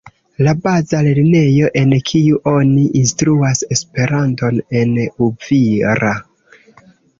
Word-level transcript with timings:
La 0.45 0.51
baza 0.61 1.01
lernejo 1.07 1.69
en 1.81 1.93
kiu 2.13 2.39
oni 2.53 2.81
instruas 3.03 3.63
Esperanton 3.77 4.59
en 4.83 4.99
Uvira. 5.29 6.19